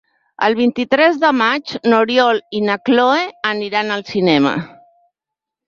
[0.45, 3.21] El vint-i-tres de maig n'Oriol i na Cloè
[3.53, 4.59] aniran al cinema.